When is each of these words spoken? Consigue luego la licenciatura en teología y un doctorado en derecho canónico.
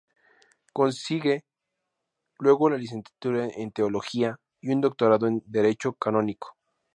Consigue 0.73 1.43
luego 2.39 2.71
la 2.71 2.77
licenciatura 2.77 3.45
en 3.45 3.69
teología 3.71 4.39
y 4.59 4.69
un 4.71 4.81
doctorado 4.81 5.27
en 5.27 5.43
derecho 5.45 5.93
canónico. 5.93 6.57